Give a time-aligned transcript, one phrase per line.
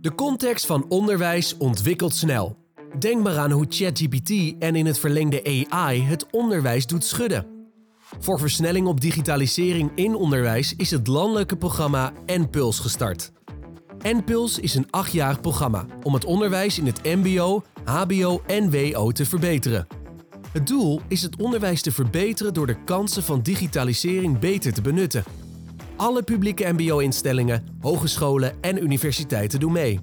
[0.00, 2.56] De context van onderwijs ontwikkelt snel.
[2.98, 7.46] Denk maar aan hoe ChatGPT en in het verlengde AI het onderwijs doet schudden.
[8.18, 13.32] Voor versnelling op digitalisering in onderwijs is het landelijke programma NPULS gestart.
[14.02, 19.26] NPULS is een achtjarig programma om het onderwijs in het MBO, HBO en WO te
[19.26, 19.86] verbeteren.
[20.52, 25.24] Het doel is het onderwijs te verbeteren door de kansen van digitalisering beter te benutten.
[25.96, 30.00] Alle publieke MBO-instellingen, hogescholen en universiteiten doen mee.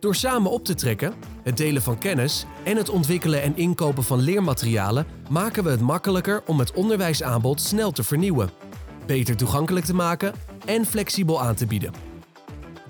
[0.00, 4.20] Door samen op te trekken, het delen van kennis en het ontwikkelen en inkopen van
[4.20, 8.50] leermaterialen maken we het makkelijker om het onderwijsaanbod snel te vernieuwen,
[9.06, 10.32] beter toegankelijk te maken
[10.64, 11.92] en flexibel aan te bieden.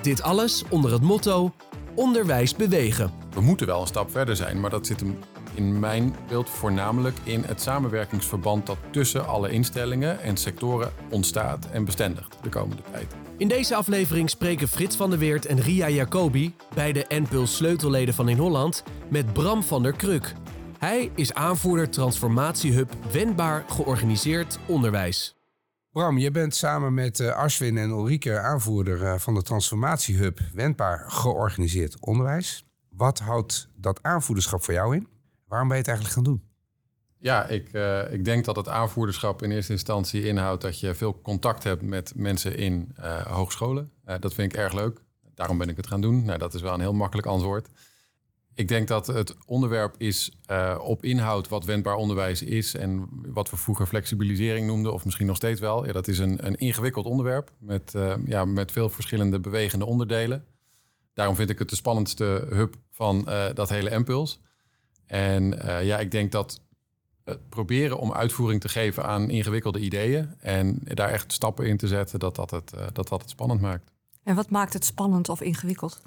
[0.03, 1.53] Dit alles onder het motto:
[1.95, 3.11] onderwijs bewegen.
[3.31, 5.19] We moeten wel een stap verder zijn, maar dat zit hem
[5.57, 11.85] in mijn beeld voornamelijk in het samenwerkingsverband dat tussen alle instellingen en sectoren ontstaat en
[11.85, 13.15] bestendigt de komende tijd.
[13.37, 18.29] In deze aflevering spreken Frits van der Weert en Ria Jacobi, beide NPULS sleutelleden van
[18.29, 20.33] in Holland, met Bram van der Kruk.
[20.79, 25.37] Hij is aanvoerder Transformatiehub Wendbaar Georganiseerd Onderwijs.
[25.93, 31.05] Bram, je bent samen met uh, Ashwin en Ulrike aanvoerder uh, van de Transformatiehub Wendbaar
[31.07, 32.67] Georganiseerd Onderwijs.
[32.91, 35.16] Wat houdt dat aanvoerderschap voor jou in?
[35.47, 36.43] Waarom ben je het eigenlijk gaan doen?
[37.19, 41.21] Ja, ik, uh, ik denk dat het aanvoerderschap in eerste instantie inhoudt dat je veel
[41.21, 43.91] contact hebt met mensen in uh, hogescholen.
[44.07, 45.03] Uh, dat vind ik erg leuk.
[45.35, 46.25] Daarom ben ik het gaan doen.
[46.25, 47.69] Nou, dat is wel een heel makkelijk antwoord.
[48.55, 50.39] Ik denk dat het onderwerp is
[50.79, 55.37] op inhoud wat wendbaar onderwijs is en wat we vroeger flexibilisering noemden, of misschien nog
[55.37, 55.87] steeds wel.
[55.87, 60.45] Ja, dat is een, een ingewikkeld onderwerp met, ja, met veel verschillende bewegende onderdelen.
[61.15, 64.41] Daarom vind ik het de spannendste hub van dat hele impuls.
[65.07, 66.61] En uh, ja, ik denk dat
[67.25, 71.87] het proberen om uitvoering te geven aan ingewikkelde ideeën en daar echt stappen in te
[71.87, 73.93] zetten, dat dat het, uh, dat dat het spannend maakt.
[74.23, 76.03] En wat maakt het spannend of ingewikkeld?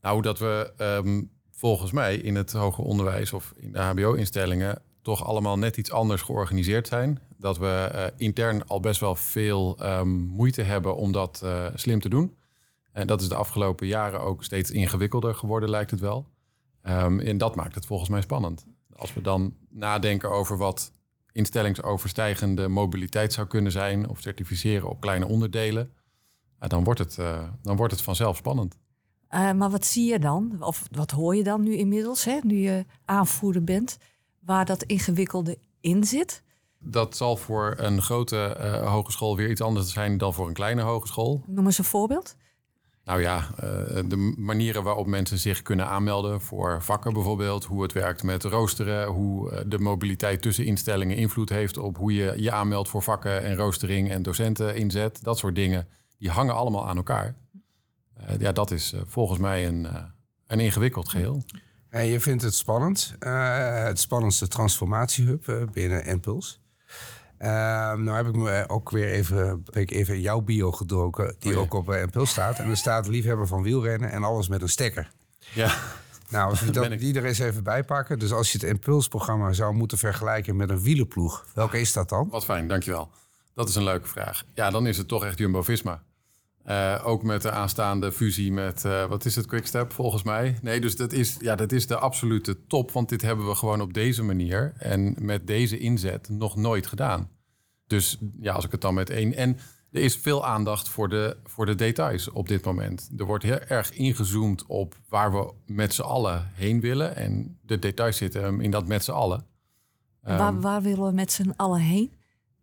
[0.00, 5.24] Nou, dat we um, volgens mij in het hoger onderwijs of in de HBO-instellingen toch
[5.24, 7.20] allemaal net iets anders georganiseerd zijn.
[7.36, 12.08] Dat we uh, intern al best wel veel um, moeite hebben om dat slim te
[12.08, 12.36] doen.
[12.92, 16.26] En dat is de afgelopen jaren ook steeds ingewikkelder geworden, lijkt het wel.
[16.88, 18.66] Um, en dat maakt het volgens mij spannend.
[18.96, 20.92] Als we dan nadenken over wat
[21.32, 25.92] instellingsoverstijgende mobiliteit zou kunnen zijn, of certificeren op kleine onderdelen,
[26.58, 28.78] dan, wordt het, uh, dan wordt het vanzelf spannend.
[29.30, 32.56] Uh, maar wat zie je dan, of wat hoor je dan nu inmiddels, hè, nu
[32.56, 33.98] je aanvoerder bent,
[34.40, 36.42] waar dat ingewikkelde in zit?
[36.78, 41.42] Dat zal voor een grote hogeschool weer iets anders zijn dan voor een kleine hogeschool.
[41.46, 42.36] Noem eens een voorbeeld.
[43.06, 43.48] Nou ja,
[44.06, 47.64] de manieren waarop mensen zich kunnen aanmelden voor vakken bijvoorbeeld.
[47.64, 49.06] Hoe het werkt met roosteren.
[49.06, 53.56] Hoe de mobiliteit tussen instellingen invloed heeft op hoe je je aanmeldt voor vakken en
[53.56, 55.22] roostering en docenten inzet.
[55.22, 57.34] Dat soort dingen, die hangen allemaal aan elkaar.
[58.38, 59.88] ja, dat is volgens mij een,
[60.46, 61.44] een ingewikkeld geheel.
[61.88, 63.14] En je vindt het spannend.
[63.18, 66.60] Het spannendste transformatiehub binnen Impuls.
[67.38, 67.48] Uh,
[67.92, 71.62] nou heb ik me ook weer even, ik even jouw bio gedoken, die oh ja.
[71.62, 72.58] ook op uh, Impuls staat.
[72.58, 75.10] En er staat liefhebber van wielrennen en alles met een stekker.
[75.52, 75.74] Ja.
[76.28, 78.18] Nou, als we dat, die er eens even bij pakken.
[78.18, 82.28] Dus als je het Impulsprogramma zou moeten vergelijken met een wielenploeg, welke is dat dan?
[82.28, 83.10] Wat fijn, dankjewel.
[83.54, 84.44] Dat is een leuke vraag.
[84.54, 86.02] Ja, dan is het toch echt Jumbo-Visma.
[86.68, 90.58] Uh, ook met de aanstaande fusie met, uh, wat is het, Quickstep volgens mij?
[90.62, 92.90] Nee, dus dat is, ja, dat is de absolute top.
[92.90, 97.30] Want dit hebben we gewoon op deze manier en met deze inzet nog nooit gedaan.
[97.86, 99.34] Dus ja, als ik het dan met één...
[99.34, 99.58] En
[99.90, 103.10] er is veel aandacht voor de, voor de details op dit moment.
[103.16, 107.16] Er wordt heel erg ingezoomd op waar we met z'n allen heen willen.
[107.16, 109.44] En de details zitten in dat met z'n allen.
[110.28, 112.12] Um, waar, waar willen we met z'n allen heen?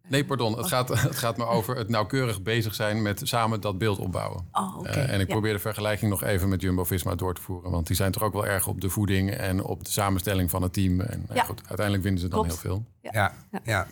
[0.07, 0.57] Nee, pardon.
[0.57, 4.47] Het gaat, het gaat me over het nauwkeurig bezig zijn met samen dat beeld opbouwen.
[4.51, 4.93] Oh, okay.
[5.05, 5.33] uh, en ik ja.
[5.33, 7.71] probeer de vergelijking nog even met Jumbo-Visma door te voeren.
[7.71, 10.61] Want die zijn toch ook wel erg op de voeding en op de samenstelling van
[10.61, 11.01] het team.
[11.01, 11.43] En Ja.
[11.43, 12.61] goed, uiteindelijk winnen ze dan Klopt.
[12.61, 12.85] heel veel.
[13.11, 13.59] Ja, ja.
[13.63, 13.87] ja.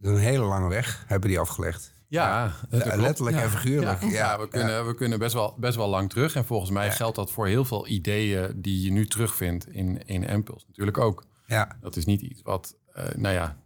[0.00, 1.96] Een hele lange weg, hebben die afgelegd.
[2.08, 3.42] Ja, letterlijk Ja.
[3.42, 4.02] en figuurlijk.
[4.02, 6.34] Ja, Ja, we kunnen, we kunnen best, wel, best wel lang terug.
[6.34, 6.92] En volgens mij Ja.
[6.92, 11.24] geldt dat voor heel veel ideeën die je nu terugvindt in, in Impuls natuurlijk ook.
[11.46, 13.56] Ja, Dat is niet iets wat, eh, nou ja,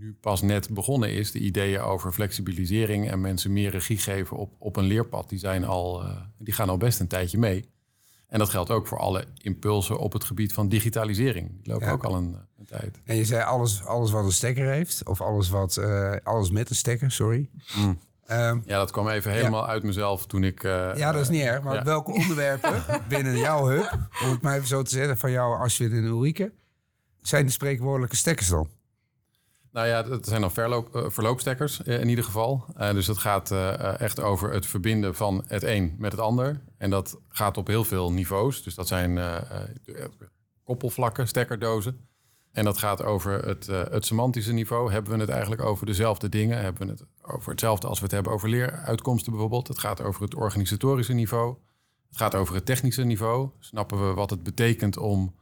[0.00, 1.32] nu pas net begonnen is.
[1.32, 5.64] De ideeën over flexibilisering en mensen meer regie geven op, op een leerpad, die, zijn
[5.64, 7.68] al, eh, die gaan al best een tijdje mee.
[8.26, 11.48] En dat geldt ook voor alle impulsen op het gebied van digitalisering.
[11.62, 11.92] Die lopen Ja.
[11.92, 13.00] ook al een, een tijd.
[13.04, 16.70] en je zei alles, alles wat een stekker heeft, of alles, wat, eh, alles met
[16.70, 17.48] een stekker, sorry.
[17.76, 17.98] Mm.
[18.26, 20.62] Ehm, Ja, dat kwam even helemaal uit mezelf toen ik...
[20.64, 21.62] eh, ja, dat is niet erg.
[21.62, 21.84] Maar ja.
[21.84, 23.92] welke onderwerpen binnen jouw hub,
[24.24, 26.52] om het maar even zo te zeggen, van jou, Ashwin en Ulrike,
[27.20, 28.68] zijn de spreekwoordelijke stekkers dan?
[29.72, 32.64] Nou ja, dat zijn dan verloop, uh, verloopstekkers in ieder geval.
[32.76, 33.50] dus het gaat
[33.98, 36.60] echt over het verbinden van het een met het ander.
[36.78, 38.62] En dat gaat op heel veel niveaus.
[38.62, 39.18] Dus dat zijn
[40.64, 42.08] koppelvlakken, stekkerdozen.
[42.52, 44.92] En dat gaat over het, het semantische niveau.
[44.92, 46.60] Hebben we het eigenlijk over dezelfde dingen?
[46.60, 49.68] Hebben we het over hetzelfde als we het hebben over leeruitkomsten bijvoorbeeld?
[49.68, 51.56] Het gaat over het organisatorische niveau.
[52.08, 53.50] Het gaat over het technische niveau.
[53.58, 55.34] Snappen we wat het betekent om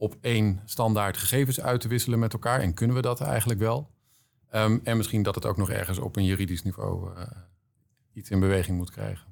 [0.00, 2.60] op één standaard gegevens uit te wisselen met elkaar?
[2.60, 3.90] En kunnen we dat eigenlijk wel?
[4.50, 7.22] Ehm, en misschien dat het ook nog ergens op een juridisch niveau uh,
[8.12, 9.26] iets in beweging moet krijgen.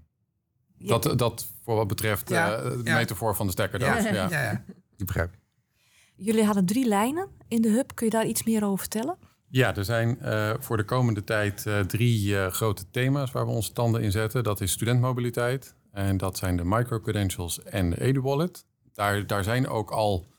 [0.78, 4.02] Dat, dat voor wat betreft ja, uh, de metafoor van de stekkerdoos.
[4.02, 4.30] Ja, ja.
[4.30, 4.64] ja,
[4.96, 5.34] ik begrijp.
[6.14, 7.94] Jullie hadden drie lijnen in de hub.
[7.94, 9.16] Kun je daar iets meer over vertellen?
[9.48, 14.02] Ja, er zijn uh, voor de komende tijd drie grote thema's waar we onze tanden
[14.02, 14.44] in zetten.
[14.44, 18.64] Dat is studentmobiliteit, en dat zijn de microcredentials en de EduWallet.
[18.92, 20.37] Daar, daar zijn ook al uh,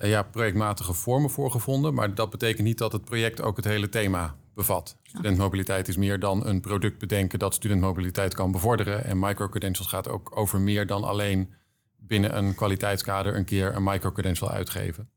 [0.00, 1.94] ja, projectmatige vormen voor gevonden.
[1.94, 4.96] Maar dat betekent niet dat het project ook het hele thema bevat.
[5.02, 9.04] Studentmobiliteit is meer dan een product bedenken dat studentmobiliteit kan bevorderen.
[9.04, 11.52] En microcredentials gaat ook over meer dan alleen
[11.96, 15.08] binnen een kwaliteitskader een keer een microcredential uitgeven.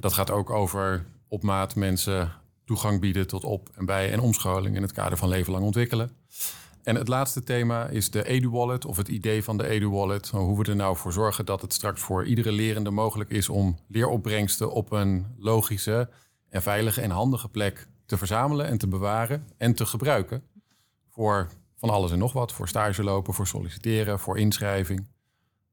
[0.00, 2.32] Dat gaat ook over op maat mensen
[2.64, 6.10] toegang bieden tot op- en bij- en omscholing in het kader van leven lang ontwikkelen.
[6.82, 10.28] En het laatste thema is de EduWallet of het idee van de EduWallet.
[10.28, 13.78] Hoe we er nou voor zorgen dat het straks voor iedere lerende mogelijk is om
[13.88, 16.08] leeropbrengsten op een logische
[16.48, 20.42] en veilige en handige plek te verzamelen en te bewaren en te gebruiken.
[21.08, 22.52] Voor van alles en nog wat.
[22.52, 25.06] Voor stage lopen, voor solliciteren, voor inschrijving.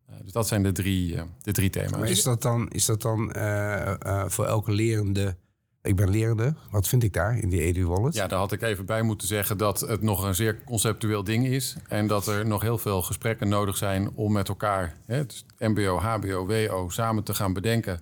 [0.09, 1.91] Uh, dus dat zijn de drie, uh, de drie thema's.
[1.91, 5.37] Maar is dat dan, is dat dan uh, voor elke lerende
[5.87, 6.53] ik ben lerende.
[6.71, 8.13] Wat vind ik daar in die EduWallet?
[8.13, 11.47] Ja, daar had ik even bij moeten zeggen dat het nog een zeer conceptueel ding
[11.47, 11.75] is.
[11.87, 15.97] En dat er nog heel veel gesprekken nodig zijn om met elkaar, hè, dus MBO,
[15.97, 17.99] HBO, WO, samen te gaan bedenken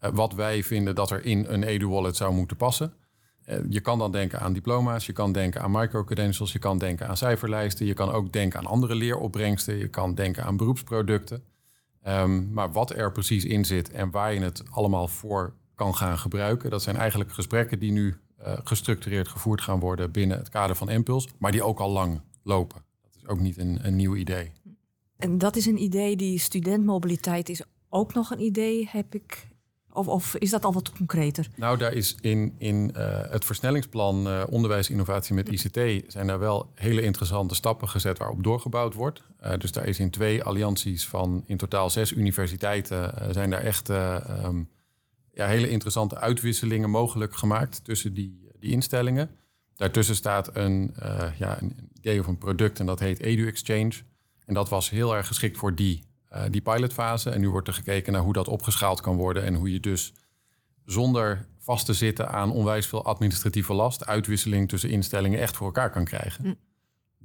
[0.00, 2.92] uh, wat wij vinden dat er in een EduWallet zou moeten passen.
[3.46, 7.08] Uh, je kan dan denken aan diploma's, je kan denken aan microcredentials, je kan denken
[7.08, 11.42] aan cijferlijsten, je kan ook denken aan andere leeropbrengsten, je kan denken aan beroepsproducten.
[12.06, 16.18] Um, maar wat er precies in zit en waar je het allemaal voor kan gaan
[16.18, 16.70] gebruiken.
[16.70, 20.90] Dat zijn eigenlijk gesprekken die nu uh, gestructureerd gevoerd gaan worden binnen het kader van
[20.90, 22.82] Impuls, maar die ook al lang lopen.
[23.02, 24.52] Dat is ook niet een, een nieuw idee.
[25.16, 29.46] En dat is een idee, die studentmobiliteit is ook nog een idee, heb ik
[29.92, 31.48] of, of, is dat al wat concreter?
[31.56, 36.38] Nou, daar is in, in uh, het versnellingsplan uh, onderwijs innovatie met ICT zijn daar
[36.38, 39.22] wel hele interessante stappen gezet waarop doorgebouwd wordt.
[39.44, 43.88] Uh, dus daar is in twee allianties van in totaal zes universiteiten zijn daar echt
[43.88, 44.68] um,
[45.38, 49.30] ja, hele interessante uitwisselingen mogelijk gemaakt tussen die, die instellingen.
[49.76, 53.92] Daartussen staat een, uh, ja, een idee of een product en dat heet Edu Exchange.
[54.44, 56.02] En dat was heel erg geschikt voor die,
[56.32, 57.30] uh, die pilotfase.
[57.30, 60.12] En nu wordt er gekeken naar hoe dat opgeschaald kan worden en hoe je dus
[60.84, 65.90] zonder vast te zitten aan onwijs veel administratieve last, uitwisseling tussen instellingen echt voor elkaar
[65.90, 66.44] kan krijgen.
[66.44, 66.56] Mm.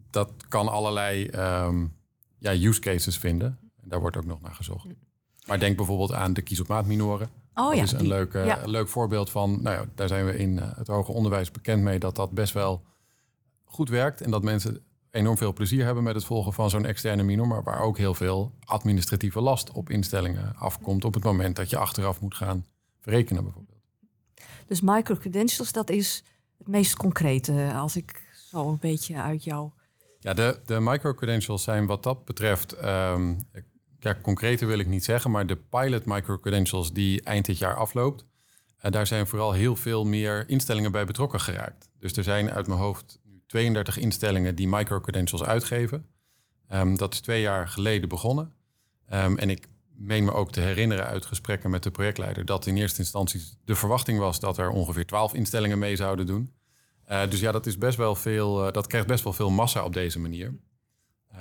[0.10, 1.30] Dat kan allerlei
[1.66, 1.96] um,
[2.38, 3.60] ja, use cases vinden.
[3.82, 4.86] En daar wordt ook nog naar gezocht.
[4.86, 4.98] Mm.
[5.46, 7.42] Maar denk bijvoorbeeld aan de kies op maat minoren.
[7.56, 8.34] Oh, dat ja, is een leuk,
[8.66, 12.00] leuk voorbeeld van, nou ja, daar zijn we in uh, het hoger onderwijs bekend mee
[12.00, 12.84] dat dat best wel
[13.64, 14.22] goed werkt.
[14.22, 17.64] En dat mensen enorm veel plezier hebben met het volgen van zo'n externe minor, maar
[17.64, 22.22] waar ook heel veel administratieve last op instellingen afkomt op het moment dat je achteraf
[22.22, 22.66] moet gaan
[23.00, 23.82] verrekenen bijvoorbeeld.
[24.68, 26.24] Dus microcredentials, dat is
[26.58, 29.70] het meest concrete als ik zo een beetje uit jou...
[30.20, 33.38] Ja, de, de microcredentials zijn wat dat betreft um,
[34.04, 38.26] ja, concreter wil ik niet zeggen, maar de pilot microcredentials die eind dit jaar afloopt,
[38.82, 41.90] uh, daar zijn vooral heel veel meer instellingen bij betrokken geraakt.
[42.00, 46.06] Dus er zijn uit mijn hoofd nu 32 instellingen die microcredentials uitgeven.
[46.74, 48.54] Um, dat is twee jaar geleden begonnen.
[49.14, 52.78] Um, en ik meen me ook te herinneren uit gesprekken met de projectleider dat in
[52.78, 56.54] eerste instantie de verwachting was dat er ongeveer 12 instellingen mee zouden doen.
[57.12, 59.84] Uh, dus ja, dat, is best wel veel, uh, dat krijgt best wel veel massa
[59.84, 60.54] op deze manier.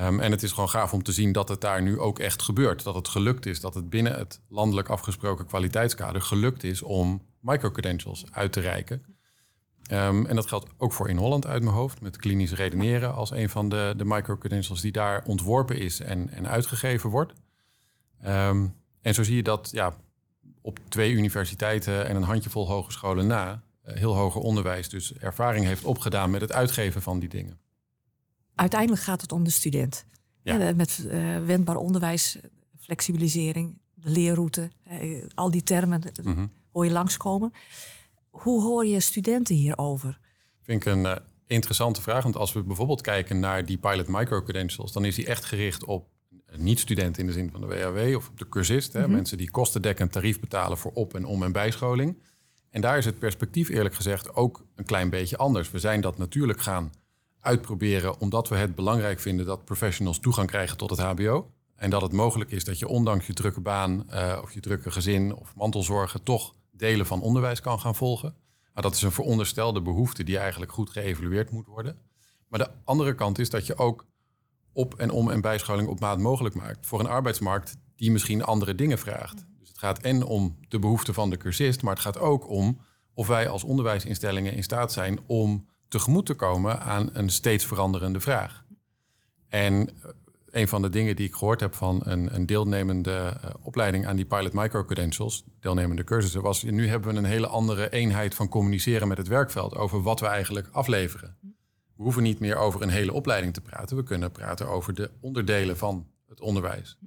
[0.00, 2.42] Um, en het is gewoon gaaf om te zien dat het daar nu ook echt
[2.42, 2.82] gebeurt.
[2.82, 8.24] Dat het gelukt is, dat het binnen het landelijk afgesproken kwaliteitskader gelukt is om microcredentials
[8.30, 9.02] uit te reiken.
[9.90, 13.30] Um, en dat geldt ook voor in Holland uit mijn hoofd, met klinisch redeneren als
[13.30, 17.32] een van de, de microcredentials die daar ontworpen is en, en uitgegeven wordt.
[18.26, 19.96] Um, en zo zie je dat ja,
[20.60, 25.84] op twee universiteiten en een handjevol hogescholen na uh, heel hoger onderwijs dus ervaring heeft
[25.84, 27.60] opgedaan met het uitgeven van die dingen
[28.54, 30.04] uiteindelijk gaat het om de student.
[30.42, 30.72] Ja.
[30.74, 32.38] met uh, wendbaar onderwijs,
[32.80, 34.70] flexibilisering, de leerroute,
[35.02, 36.50] uh, al die termen mm -hmm.
[36.72, 37.52] hoor je langskomen.
[38.30, 40.18] Hoe hoor je studenten hierover?
[40.62, 42.22] Vind ik een interessante vraag.
[42.22, 46.08] Want als we bijvoorbeeld kijken naar die pilot micro-credentials, dan is die echt gericht op
[46.56, 48.92] niet-studenten in de zin van de WHW of op de cursist.
[48.92, 49.14] Hè, mm -hmm.
[49.14, 52.22] Mensen die kostendekkend tarief betalen voor op- en om- en bijscholing.
[52.70, 55.70] En daar is het perspectief eerlijk gezegd ook een klein beetje anders.
[55.70, 56.90] We zijn dat natuurlijk gaan
[57.42, 61.50] uitproberen omdat we het belangrijk vinden dat professionals toegang krijgen tot het HBO.
[61.76, 64.90] En dat het mogelijk is dat je ondanks je drukke baan uh, of je drukke
[64.90, 68.34] gezin of mantelzorgen toch delen van onderwijs kan gaan volgen.
[68.74, 71.98] Maar dat is een veronderstelde behoefte die eigenlijk goed geëvalueerd moet worden.
[72.48, 74.06] Maar de andere kant is dat je ook
[74.72, 78.74] op en om en bijscholing op maat mogelijk maakt voor een arbeidsmarkt die misschien andere
[78.74, 79.44] dingen vraagt.
[79.58, 82.80] Dus het gaat en om de behoeften van de cursist, maar het gaat ook om
[83.14, 88.20] of wij als onderwijsinstellingen in staat zijn om tegemoet te komen aan een steeds veranderende
[88.20, 88.64] vraag.
[89.48, 90.10] En eh,
[90.50, 94.16] een van de dingen die ik gehoord heb van een, een deelnemende uh, opleiding aan
[94.16, 98.48] die Pilot Micro Credentials, deelnemende cursussen, was nu hebben we een hele andere eenheid van
[98.48, 101.36] communiceren met het werkveld over wat we eigenlijk afleveren.
[101.96, 103.96] We hoeven niet meer over een hele opleiding te praten.
[103.96, 106.98] We kunnen praten over de onderdelen van het onderwijs.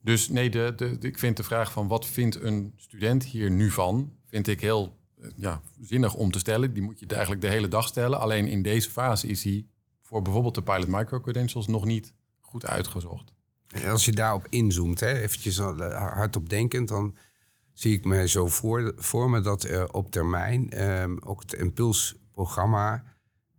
[0.00, 4.12] Dus nee, de, ik vind de vraag van wat vindt een student hier nu van,
[4.26, 5.03] vind ik heel eh,
[5.36, 6.72] ja, zinnig om te stellen.
[6.72, 8.20] Die moet je eigenlijk de hele dag stellen.
[8.20, 9.66] Alleen in deze fase is hij
[10.02, 13.32] voor bijvoorbeeld de Pilot Micro Credentials nog niet goed uitgezocht.
[13.66, 17.16] En als je daarop inzoomt, hè, eventjes hardop denkend, dan
[17.72, 23.04] zie ik me zo voor, voor me dat op termijn ehm, ook het impulsprogramma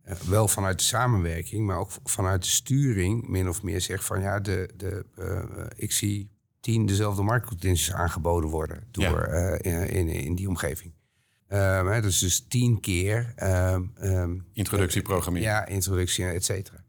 [0.08, 4.22] uh, wel vanuit de samenwerking, maar ook vanuit de sturing min of meer zegt van
[4.22, 6.30] ja, de, de, uh, ik zie
[6.60, 9.58] tien dezelfde marktcredentials aangeboden worden door, ja.
[9.88, 10.94] in, in die omgeving.
[11.50, 13.34] Um, hè, dus dus tien keer.
[13.44, 15.52] Um, um, Introductieprogrammering.
[15.52, 16.84] ja, introductie, et cetera.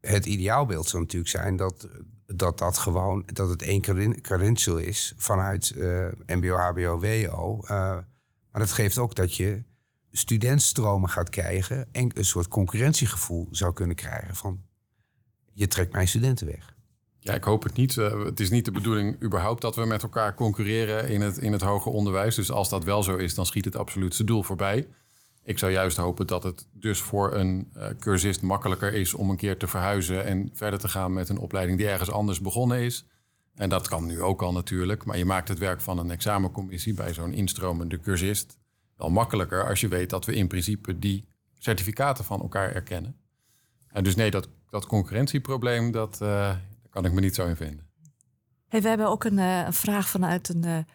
[0.00, 1.88] Het ideaalbeeld zou natuurlijk zijn dat
[2.34, 3.80] dat, dat gewoon dat het één
[4.20, 7.60] credential is vanuit uh, MBO, HBO, WO.
[7.62, 9.62] Uh, maar dat geeft ook dat je
[10.10, 14.62] studentstromen gaat krijgen en een soort concurrentiegevoel zou kunnen krijgen van
[15.52, 16.76] je trekt mijn studenten weg.
[17.28, 17.96] Ja, ik hoop het niet.
[17.96, 21.52] Uh, het is niet de bedoeling überhaupt dat we met elkaar concurreren in het, in
[21.52, 22.34] het hoger onderwijs.
[22.34, 24.88] Dus als dat wel zo is, dan schiet het absoluut zijn doel voorbij.
[25.42, 29.36] Ik zou juist hopen dat het dus voor een uh, cursist makkelijker is om een
[29.36, 33.06] keer te verhuizen en verder te gaan met een opleiding die ergens anders begonnen is.
[33.54, 35.04] En dat kan nu ook al natuurlijk.
[35.04, 38.58] Maar je maakt het werk van een examencommissie bij zo'n instromende cursist
[38.96, 43.16] wel makkelijker als je weet dat we in principe die certificaten van elkaar erkennen.
[43.88, 46.62] En dus nee, dat, dat concurrentieprobleem, dat, daar
[47.02, 47.86] kan ik me niet zo in vinden.
[48.68, 50.86] Hey, we hebben ook een, uh, een vraag vanuit een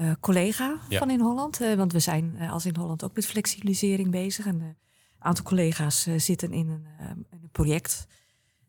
[0.00, 0.98] uh, collega ja.
[0.98, 1.58] van in Holland.
[1.58, 4.46] want we zijn als in Holland ook met flexibilisering bezig.
[4.46, 4.76] En een
[5.18, 6.86] aantal collega's zitten in een,
[7.30, 8.06] in een project.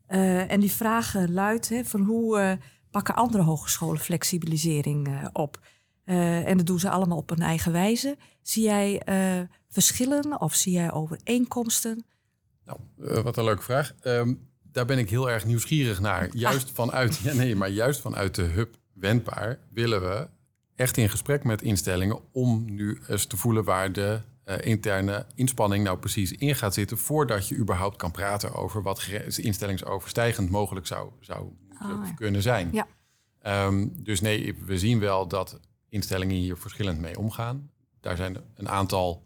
[0.06, 2.58] en die vraag luidt hè, van hoe
[2.90, 5.66] pakken andere hogescholen flexibilisering op?
[6.04, 8.16] En dat doen ze allemaal op hun eigen wijze.
[8.42, 9.02] Zie jij
[9.68, 12.04] verschillen of zie jij overeenkomsten?
[12.64, 12.78] Nou,
[13.22, 13.94] wat een leuke vraag.
[14.02, 16.28] Um, daar ben ik heel erg nieuwsgierig naar.
[16.32, 16.74] Juist ah.
[16.74, 20.28] vanuit, ja, nee, maar juist vanuit de hub wendbaar willen we
[20.74, 24.20] echt in gesprek met instellingen om nu eens te voelen waar de
[24.60, 30.50] interne inspanning nou precies in gaat zitten voordat je überhaupt kan praten over wat instellingsoverstijgend
[30.50, 31.48] mogelijk zou, zou
[31.82, 32.70] oh, kunnen zijn.
[32.72, 32.86] Ja.
[33.66, 37.70] Um, dus nee, we zien wel dat instellingen hier verschillend mee omgaan.
[38.00, 39.22] Daar zijn een aantal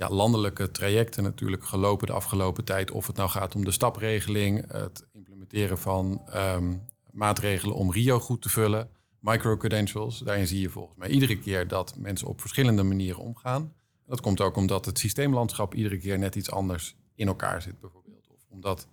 [0.00, 2.90] ja, landelijke trajecten natuurlijk gelopen de afgelopen tijd.
[2.90, 8.42] Of het nou gaat om de stapregeling, het implementeren van um, maatregelen om RIO goed
[8.42, 10.18] te vullen, micro-credentials.
[10.18, 13.72] Daarin zie je volgens mij iedere keer dat mensen op verschillende manieren omgaan.
[14.06, 18.28] Dat komt ook omdat het systeemlandschap iedere keer net iets anders in elkaar zit, bijvoorbeeld.
[18.28, 18.88] Of omdat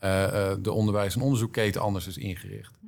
[0.00, 2.78] uh, uh, de onderwijs- en onderzoekketen anders is ingericht.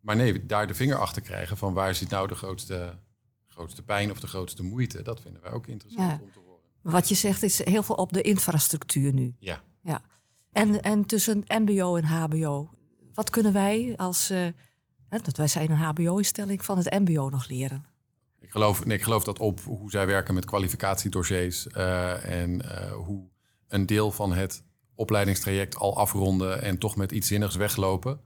[0.00, 2.98] Maar nee, daar de vinger achter krijgen van waar zit nou de grootste,
[3.58, 6.60] grootste pijn of de grootste moeite, dat vinden wij ook interessant om te horen.
[6.82, 9.34] Wat je zegt is heel veel op de infrastructuur nu.
[9.38, 9.62] Ja.
[9.82, 10.02] ja.
[10.52, 12.70] En, en tussen MBO en HBO,
[13.14, 14.46] wat kunnen wij als, uh,
[15.08, 17.84] dat wij zijn een HBO-instelling, van het MBO nog leren?
[18.40, 22.92] Ik geloof, nee, ik geloof dat op hoe zij werken met kwalificatiedossiers uh, en uh,
[22.92, 23.28] hoe
[23.68, 24.62] een deel van het
[24.94, 28.20] opleidingstraject al afronden en toch met iets zinnigs weglopen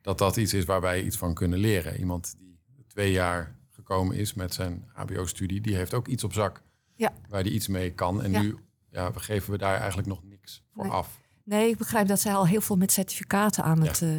[0.00, 1.98] dat dat iets is waar wij iets van kunnen leren.
[1.98, 2.36] Iemand
[2.74, 3.55] die twee jaar
[3.86, 6.62] gekomen is met zijn HBO-studie, die heeft ook iets op zak
[6.94, 7.12] ja.
[7.28, 8.22] waar die iets mee kan.
[8.22, 8.56] En nu
[8.90, 10.92] ja, we geven we daar eigenlijk nog niks voor nee.
[10.92, 11.20] af.
[11.44, 14.10] Nee, ik begrijp dat zij al heel veel met certificaten aan het uh,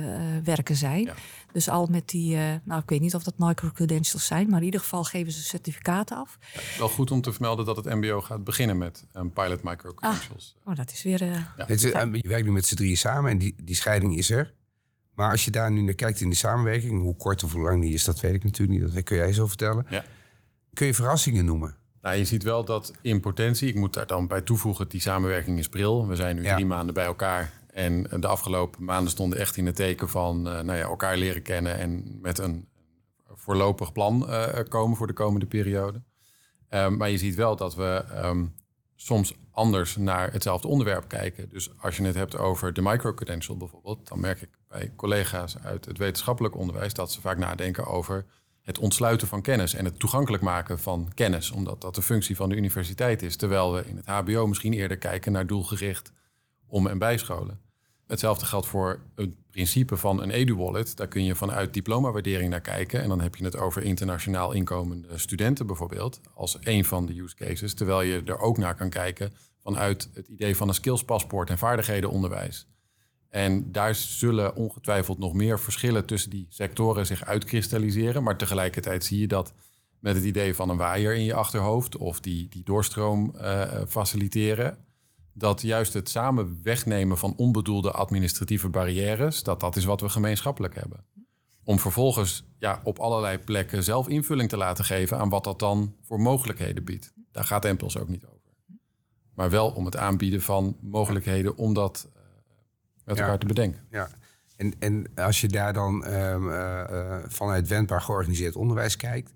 [0.44, 1.10] werken zijn.
[1.52, 4.66] Dus al met die, uh, nou ik weet niet of dat micro-credentials zijn, maar in
[4.66, 6.38] ieder geval geven ze certificaten af.
[6.78, 10.56] wel goed om te vermelden dat het MBO gaat beginnen met een pilot micro-credentials.
[10.64, 11.22] Ah, oh, dat is weer.
[11.22, 14.54] Uh, is, je werkt nu met z'n drieën samen en die, die scheiding is er.
[15.18, 17.82] Maar als je daar nu naar kijkt in de samenwerking, hoe kort of hoe lang
[17.82, 18.94] die is, dat weet ik natuurlijk niet.
[18.94, 19.86] Dat kun jij zo vertellen.
[19.90, 20.04] Ja.
[20.74, 21.76] Kun je verrassingen noemen?
[22.02, 25.60] Nou, je ziet wel dat in potentie, ik moet daar dan bij toevoegen, die samenwerking
[25.60, 26.08] is pril.
[26.08, 27.52] We zijn nu drie maanden bij elkaar.
[27.72, 31.42] En de afgelopen maanden stonden echt in het teken van uh, nou ja, elkaar leren
[31.42, 32.68] kennen en met een
[33.34, 36.02] voorlopig plan uh, komen voor de komende periode.
[36.70, 38.46] Ehm, maar je ziet wel dat we ehm,
[39.00, 41.50] soms anders naar hetzelfde onderwerp kijken.
[41.50, 45.86] Dus als je het hebt over de microcredential bijvoorbeeld, dan merk ik bij collega's uit
[45.86, 48.26] het wetenschappelijk onderwijs dat ze vaak nadenken over
[48.62, 52.50] het ontsluiten van kennis en het toegankelijk maken van kennis, omdat dat de functie van
[52.50, 53.36] de universiteit is.
[53.36, 56.12] Terwijl we in het HBO misschien eerder kijken naar doelgericht
[56.68, 57.60] om- en bijscholen.
[58.08, 60.98] Hetzelfde geldt voor het principe van een edu-wallet.
[60.98, 63.02] Daar kun je vanuit diplomawaardering naar kijken.
[63.02, 67.36] En dan heb je het over internationaal inkomende studenten bijvoorbeeld, als een van de use
[67.36, 67.74] cases.
[67.74, 69.32] Terwijl je er ook naar kan kijken
[69.64, 72.68] vanuit het idee van een skillspaspoort en vaardighedenonderwijs.
[73.30, 78.24] En daar zullen ongetwijfeld nog meer verschillen tussen die sectoren zich uitkristalliseren.
[78.24, 79.54] Maar tegelijkertijd zie je dat
[80.00, 84.78] met het idee van een waaier in je achterhoofd of die, die doorstroom uh, faciliteren,
[85.38, 90.76] dat juist het samen wegnemen van onbedoelde administratieve barrières, dat dat is wat we gemeenschappelijk
[90.76, 91.06] hebben.
[91.64, 95.96] Om vervolgens ja, op allerlei plekken zelf invulling te laten geven aan wat dat dan
[96.02, 97.14] voor mogelijkheden biedt.
[97.32, 98.38] Daar gaat Empels ook niet over.
[99.34, 102.10] Maar wel om het aanbieden van mogelijkheden om dat
[103.04, 103.88] met elkaar te bedenken.
[103.90, 104.10] Ja.
[104.56, 109.34] En, en als je daar dan um, uh, vanuit wendbaar georganiseerd onderwijs kijkt,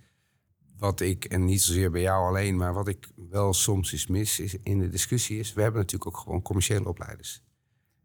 [0.82, 4.40] wat ik, en niet zozeer bij jou alleen, maar wat ik wel soms eens mis
[4.40, 7.44] is in de discussie is, we hebben natuurlijk ook gewoon commerciële opleiders.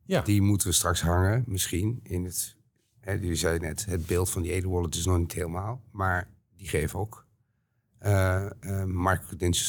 [0.05, 0.21] Ja.
[0.21, 2.57] Die moeten we straks hangen, misschien in het,
[3.01, 6.69] hè, jullie zeiden net, het beeld van die Edenwallet is nog niet helemaal, maar die
[6.69, 7.27] geven ook
[8.03, 9.13] uh, uh,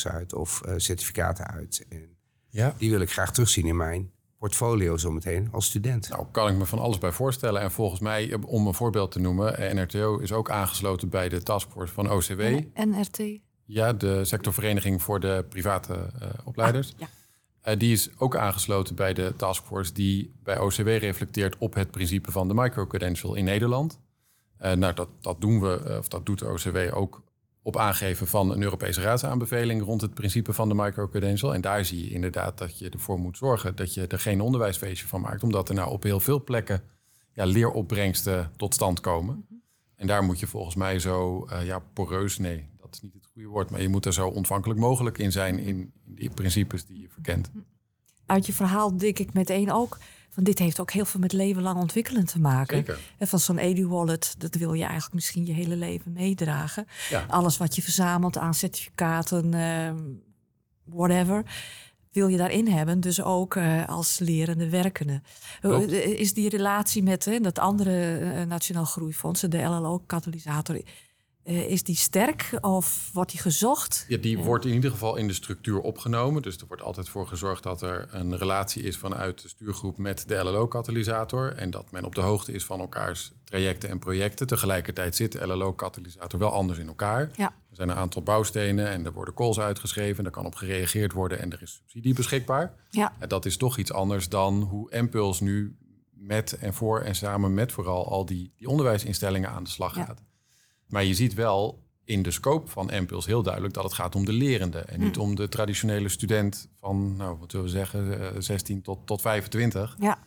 [0.03, 1.85] uit of uh, certificaten uit.
[1.89, 2.17] En
[2.49, 2.75] ja.
[2.77, 6.09] die wil ik graag terugzien in mijn portfolio zometeen als student?
[6.09, 7.61] Nou, kan ik me van alles bij voorstellen.
[7.61, 11.93] En volgens mij, om een voorbeeld te noemen, NRTO is ook aangesloten bij de taskforce
[11.93, 12.41] van OCW.
[12.73, 13.39] NRT?
[13.65, 16.93] Ja, de sectorvereniging voor de private uh, opleiders.
[16.93, 17.07] Ah,
[17.63, 17.71] ja.
[17.71, 22.31] uh, die is ook aangesloten bij de taskforce die bij OCW reflecteert op het principe
[22.31, 23.99] van de microcredential in Nederland.
[24.61, 27.23] Uh, nou, dat, dat doen we, of dat doet de OCW ook
[27.67, 31.53] op aangeven van een Europese raadsaanbeveling rond het principe van de microcredential.
[31.53, 35.07] En daar zie je inderdaad dat je ervoor moet zorgen dat je er geen onderwijsfeestje
[35.07, 36.83] van maakt, omdat er nou op heel veel plekken
[37.33, 39.45] ja, leeropbrengsten tot stand komen.
[39.95, 43.25] En daar moet je volgens mij zo uh, ja, poreus, nee, dat is niet het
[43.25, 46.85] goede woord, maar je moet er zo ontvankelijk mogelijk in zijn in, in die principes
[46.85, 47.51] die je verkent.
[48.25, 49.97] Uit je verhaal denk ik meteen ook
[50.37, 52.77] want dit heeft ook heel veel met leven lang ontwikkelen te maken.
[52.77, 52.99] Zeker.
[53.17, 56.87] En van zo'n edu-wallet, dat wil je eigenlijk misschien je hele leven meedragen.
[57.27, 59.91] Alles wat je verzamelt aan certificaten, uh,
[60.83, 61.43] whatever,
[62.11, 62.99] wil je daarin hebben.
[62.99, 65.21] Dus ook uh, als lerende werkende.
[65.61, 70.81] Uh, is die relatie met dat andere uh, Nationaal Groeifonds, de LLO-katalysator
[71.47, 74.05] uh, is die sterk of wordt die gezocht?
[74.07, 76.41] Ja, die wordt in ieder geval in de structuur opgenomen.
[76.41, 80.27] Dus er wordt altijd voor gezorgd dat er een relatie is vanuit de stuurgroep met
[80.27, 81.55] de LLO-katalysator.
[81.55, 84.47] En dat men op de hoogte is van elkaars trajecten en projecten.
[84.47, 87.31] Tegelijkertijd zit de LLO-katalysator wel anders in elkaar.
[87.35, 87.45] Ja.
[87.69, 90.23] Er zijn een aantal bouwstenen en er worden calls uitgeschreven.
[90.23, 92.73] Daar kan op gereageerd worden en er is subsidie beschikbaar.
[92.89, 93.13] Ja.
[93.19, 95.77] En dat is toch iets anders dan hoe Impuls nu
[96.13, 100.21] met en voor en samen met vooral al die, die onderwijsinstellingen aan de slag gaat.
[100.87, 104.25] Maar je ziet wel in de scope van MPILS heel duidelijk dat het gaat om
[104.25, 104.79] de lerende.
[104.79, 105.21] En niet mm.
[105.21, 109.95] om de traditionele student van, nou, wat zullen we zeggen, 16 eh, tot, tot 25.
[109.99, 110.19] Ja.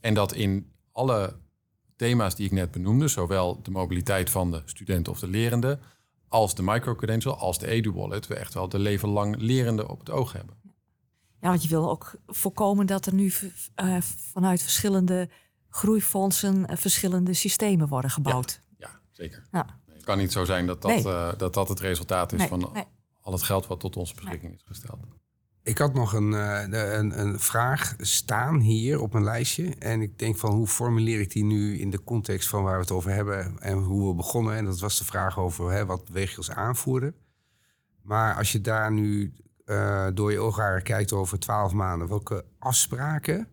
[0.00, 1.36] En dat in alle
[1.96, 5.78] thema's die ik net benoemde, zowel de mobiliteit van de student of de lerende,
[6.28, 10.10] als de microcredential, als de edu-wallet, we echt wel de leven lang lerende op het
[10.10, 10.54] oog hebben.
[11.40, 13.32] Ja, want je wil ook voorkomen dat er nu
[13.82, 15.28] uh, vanuit verschillende
[15.68, 18.60] groeifondsen uh, verschillende systemen worden gebouwd.
[18.78, 19.46] Ja, ja zeker.
[19.50, 22.72] Ja kan niet zo zijn dat dat, uh, dat, dat het resultaat is van
[23.20, 24.98] al het geld wat tot onze beschikking is gesteld.
[25.62, 29.74] Ik had nog een, uh, een, een, vraag staan hier op een lijstje.
[29.78, 32.80] En ik denk van hoe formuleer ik die nu in de context van waar we
[32.80, 34.56] het over hebben en hoe we begonnen.
[34.56, 37.14] En dat was de vraag over hè, wat beweeg je als aanvoerder.
[38.02, 39.32] Maar als je daar nu
[39.64, 43.44] uh, door je oogharen kijkt over twaalf maanden, welke afspraken uh,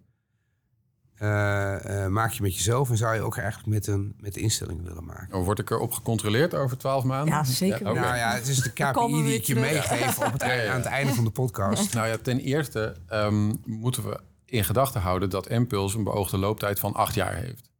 [2.09, 5.05] maak je met jezelf en zou je ook eigenlijk met een met de instelling willen
[5.05, 5.37] maken.
[5.37, 7.33] Oh, word ik erop gecontroleerd over twaalf maanden?
[7.33, 7.85] Ja, zeker.
[7.85, 10.77] Ja, Nou ja, het is de KPI die ik je meegeef op het einde, aan
[10.77, 11.93] het einde van de podcast.
[11.93, 16.79] Nou ja, ten eerste um, moeten we in gedachten houden dat Impuls een beoogde looptijd
[16.79, 17.71] van acht jaar heeft.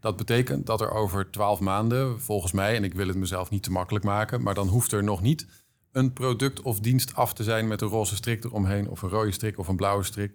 [0.00, 3.62] Dat betekent dat er over twaalf maanden, volgens mij, en ik wil het mezelf niet
[3.62, 5.46] te makkelijk maken, maar dan hoeft er nog niet
[5.92, 9.32] een product of dienst af te zijn met een roze strik eromheen, of een rode
[9.32, 10.32] strik of een blauwe strik.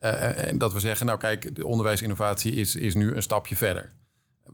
[0.00, 3.92] Uh, en dat we zeggen, nou kijk, de onderwijsinnovatie is, is nu een stapje verder.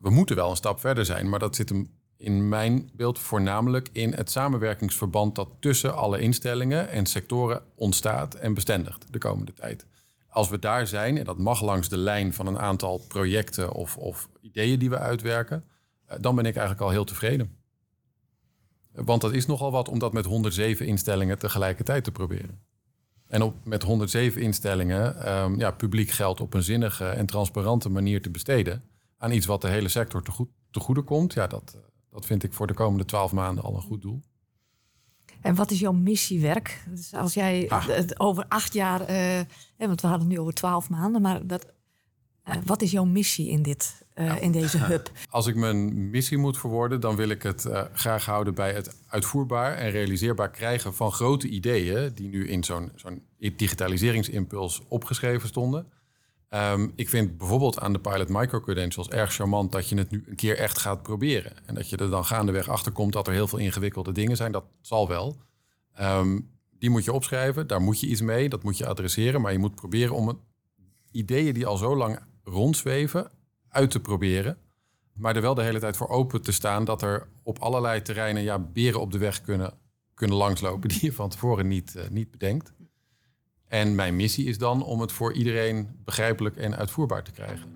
[0.00, 3.88] We moeten wel een stap verder zijn, maar dat zit hem in mijn beeld voornamelijk
[3.92, 9.86] in het samenwerkingsverband dat tussen alle instellingen en sectoren ontstaat en bestendigt de komende tijd.
[10.28, 13.96] Als we daar zijn, en dat mag langs de lijn van een aantal projecten of,
[13.96, 15.64] of ideeën die we uitwerken,
[16.20, 17.56] dan ben ik eigenlijk al heel tevreden.
[18.92, 22.60] Want dat is nogal wat om dat met 107 instellingen tegelijkertijd te proberen.
[23.28, 28.22] En op, met 107 instellingen um, ja, publiek geld op een zinnige en transparante manier
[28.22, 28.82] te besteden
[29.18, 32.26] aan iets wat de hele sector te, goed, te goede komt, ja, dat, eh, dat
[32.26, 34.22] vind ik voor de komende twaalf maanden al een goed doel.
[35.40, 36.84] En wat is jouw missiewerk?
[36.88, 37.88] Dus als jij ah.
[38.16, 39.40] over acht jaar, uh,
[39.76, 41.66] want we hadden het nu over twaalf maanden, maar dat,
[42.48, 45.10] uh, wat is jouw missie in, dit, uh, in deze hub?
[45.30, 49.74] Als ik mijn missie moet verwoorden, dan wil ik het graag houden bij het uitvoerbaar
[49.74, 55.86] en realiseerbaar krijgen van grote ideeën die nu in zo'n zo'n digitaliseringsimpuls opgeschreven stonden.
[56.50, 60.36] Um, ik vind bijvoorbeeld aan de Pilot Micro-credentials erg charmant dat je het nu een
[60.36, 61.52] keer echt gaat proberen.
[61.66, 64.52] En dat je er dan gaandeweg achter komt dat er heel veel ingewikkelde dingen zijn.
[64.52, 65.36] Dat zal wel.
[66.00, 69.40] Um, die moet je opschrijven, daar moet je iets mee, dat moet je adresseren.
[69.40, 70.36] Maar je moet proberen om het,
[71.10, 73.30] ideeën die al zo lang rondzweven
[73.68, 74.58] uit te proberen.
[75.12, 78.42] Maar er wel de hele tijd voor open te staan dat er op allerlei terreinen
[78.42, 79.74] ja, beren op de weg kunnen,
[80.14, 82.72] kunnen langslopen die je van tevoren niet, uh, niet bedenkt.
[83.68, 87.74] En mijn missie is dan om het voor iedereen begrijpelijk en uitvoerbaar te krijgen.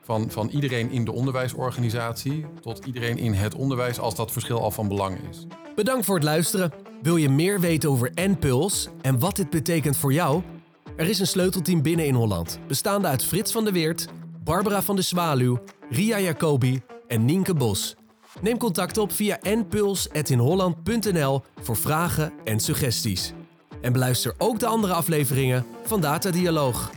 [0.00, 4.70] Van, van iedereen in de onderwijsorganisatie tot iedereen in het onderwijs als dat verschil al
[4.70, 5.46] van belang is.
[5.74, 6.72] Bedankt voor het luisteren.
[7.02, 10.42] Wil je meer weten over NPULS en wat dit betekent voor jou?
[10.96, 14.06] Er is een sleutelteam binnen in Holland, bestaande uit Frits van der Weert,
[14.44, 15.58] Barbara van de Zwaluw,
[15.90, 17.94] Ria Jacobi en Nienke Bos.
[18.40, 23.32] Neem contact op via npuls.inholland.nl voor vragen en suggesties.
[23.80, 26.90] En beluister ook de andere afleveringen van Data Dialoog.